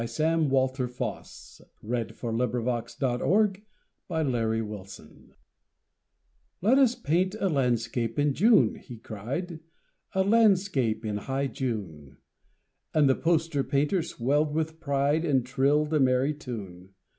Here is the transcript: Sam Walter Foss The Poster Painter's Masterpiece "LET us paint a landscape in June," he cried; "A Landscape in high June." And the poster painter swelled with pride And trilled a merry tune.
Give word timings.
Sam 0.03 0.49
Walter 0.49 0.87
Foss 0.87 1.59
The 1.83 2.13
Poster 2.15 2.31
Painter's 2.31 2.97
Masterpiece 4.09 5.35
"LET 6.63 6.79
us 6.79 6.95
paint 6.95 7.35
a 7.39 7.47
landscape 7.47 8.17
in 8.17 8.33
June," 8.33 8.75
he 8.77 8.97
cried; 8.97 9.59
"A 10.15 10.23
Landscape 10.23 11.05
in 11.05 11.17
high 11.17 11.45
June." 11.45 12.17
And 12.95 13.07
the 13.07 13.13
poster 13.13 13.63
painter 13.63 14.01
swelled 14.01 14.55
with 14.55 14.79
pride 14.79 15.23
And 15.23 15.45
trilled 15.45 15.93
a 15.93 15.99
merry 15.99 16.33
tune. 16.33 16.95